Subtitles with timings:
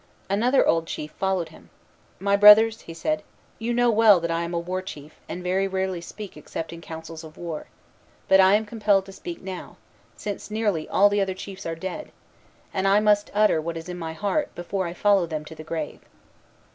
[0.31, 1.69] Another old chief followed him.
[2.19, 3.21] "My brothers," he said,
[3.59, 6.81] "you know well that I am a war chief, and very rarely speak except in
[6.81, 7.67] councils of war;
[8.27, 9.77] but I am compelled to speak now,
[10.17, 12.11] since nearly all the other chiefs are dead,
[12.73, 15.63] and I must utter what is in my heart before I follow them to the
[15.63, 15.99] grave.